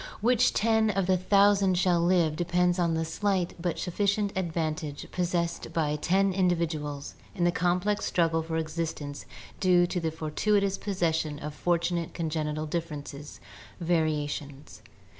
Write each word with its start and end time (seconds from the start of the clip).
Which 0.19 0.51
ten 0.53 0.89
of 0.89 1.05
the 1.05 1.15
thousand 1.15 1.77
shall 1.77 2.01
live 2.01 2.35
depends 2.35 2.79
on 2.79 2.95
the 2.95 3.05
slight 3.05 3.53
but 3.61 3.75
suffi 3.75 4.05
cient 4.05 4.31
advantage 4.35 5.05
possessed 5.11 5.71
by 5.73 5.95
ten 5.95 6.33
individuals 6.33 7.13
in 7.35 7.43
the 7.43 7.51
complex 7.51 8.05
struggle 8.05 8.41
for 8.41 8.57
existence 8.57 9.27
due 9.59 9.85
to 9.85 9.99
the 9.99 10.09
fortuitous 10.09 10.79
possession 10.79 11.37
of 11.37 11.53
fortunate 11.53 12.15
congenital 12.15 12.65
differences 12.65 13.39
(variations). 13.79 14.81